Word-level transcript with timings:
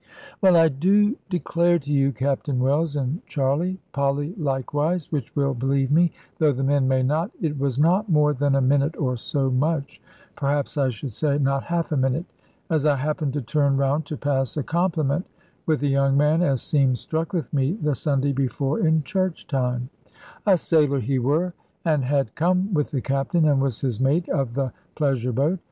"Well, 0.41 0.57
I 0.57 0.67
do 0.69 1.15
declare 1.29 1.77
to 1.77 1.93
you, 1.93 2.11
Captain 2.11 2.57
Wells, 2.57 2.95
and 2.95 3.23
Charley, 3.27 3.79
Polly 3.91 4.33
likewise, 4.35 5.11
which 5.11 5.35
will 5.35 5.53
believe 5.53 5.91
me, 5.91 6.11
though 6.39 6.51
the 6.51 6.63
men 6.63 6.87
may 6.87 7.03
not, 7.03 7.29
it 7.39 7.59
was 7.59 7.77
not 7.77 8.09
more 8.09 8.33
than 8.33 8.55
a 8.55 8.61
minute 8.61 8.97
or 8.97 9.15
so 9.15 9.51
much, 9.51 10.01
perhaps 10.35 10.75
I 10.75 10.89
should 10.89 11.13
say 11.13 11.37
not 11.37 11.61
half 11.65 11.91
a 11.91 11.97
minute, 11.97 12.25
as 12.71 12.87
I 12.87 12.95
happened 12.95 13.35
to 13.35 13.43
turn 13.43 13.77
round 13.77 14.07
to 14.07 14.17
pass 14.17 14.57
a 14.57 14.63
compliment 14.63 15.27
with 15.67 15.83
a 15.83 15.87
young 15.87 16.17
man 16.17 16.41
as 16.41 16.63
seemed 16.63 16.97
struck 16.97 17.31
with 17.31 17.53
me 17.53 17.73
the 17.73 17.93
Sunday 17.93 18.31
before 18.33 18.79
in 18.79 19.03
church 19.03 19.45
time; 19.45 19.87
a 20.47 20.57
sailor 20.57 20.99
he 20.99 21.19
were, 21.19 21.53
and 21.85 22.03
had 22.03 22.33
come 22.33 22.73
with 22.73 22.89
the 22.89 23.01
Captain, 23.01 23.47
and 23.47 23.61
was 23.61 23.81
his 23.81 23.99
mate 23.99 24.27
of 24.29 24.55
the 24.55 24.73
pleasure 24.95 25.31
boat. 25.31 25.59